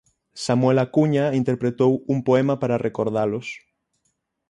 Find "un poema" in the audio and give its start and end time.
2.13-2.53